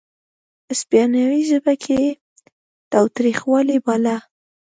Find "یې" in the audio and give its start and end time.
2.03-2.11